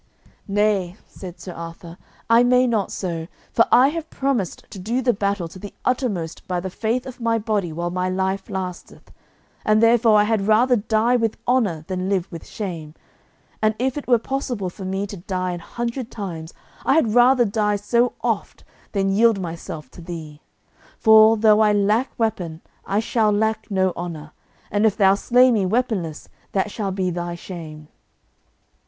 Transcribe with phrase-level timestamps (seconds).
[0.47, 1.95] "Nay," said Sir Arthur,
[2.27, 6.47] "I may not so, for I have promised to do the battle to the uttermost
[6.47, 9.11] by the faith of my body while my life lasteth,
[9.63, 12.95] and therefore I had rather die with honour than live with shame;
[13.61, 16.51] and if it were possible for me to die an hundred times,
[16.83, 18.63] I had rather die so oft
[18.93, 20.41] than yield myself to thee;
[20.97, 24.31] for, though I lack weapon I shall lack no honour,
[24.71, 27.87] and if thou slay me weaponless that shall be thy shame."